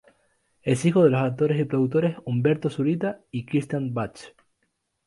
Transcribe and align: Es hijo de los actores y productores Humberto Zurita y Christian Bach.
Es 0.63 0.83
hijo 0.85 1.03
de 1.03 1.11
los 1.11 1.21
actores 1.21 1.59
y 1.59 1.63
productores 1.65 2.17
Humberto 2.25 2.71
Zurita 2.71 3.21
y 3.29 3.45
Christian 3.45 3.93
Bach. 3.93 4.33